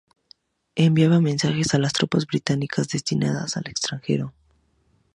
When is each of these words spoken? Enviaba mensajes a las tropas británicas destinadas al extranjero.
Enviaba 0.73 1.19
mensajes 1.21 1.75
a 1.75 1.77
las 1.77 1.93
tropas 1.93 2.25
británicas 2.25 2.87
destinadas 2.87 3.55
al 3.55 3.67
extranjero. 3.69 4.33